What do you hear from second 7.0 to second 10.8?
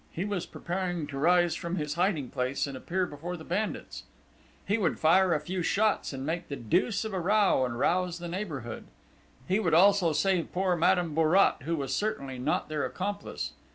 of a row and rouse the neighbourhood. He would also save poor